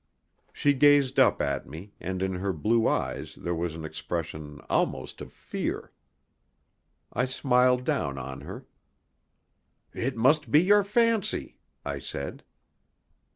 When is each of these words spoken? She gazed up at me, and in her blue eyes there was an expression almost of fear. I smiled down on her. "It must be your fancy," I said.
She 0.51 0.73
gazed 0.73 1.19
up 1.19 1.43
at 1.43 1.67
me, 1.67 1.93
and 2.01 2.23
in 2.23 2.33
her 2.33 2.51
blue 2.53 2.87
eyes 2.87 3.35
there 3.35 3.53
was 3.53 3.75
an 3.75 3.85
expression 3.85 4.59
almost 4.67 5.21
of 5.21 5.31
fear. 5.31 5.91
I 7.13 7.25
smiled 7.25 7.83
down 7.83 8.17
on 8.17 8.41
her. 8.41 8.65
"It 9.93 10.17
must 10.17 10.49
be 10.49 10.59
your 10.63 10.83
fancy," 10.83 11.59
I 11.85 11.99
said. 11.99 12.43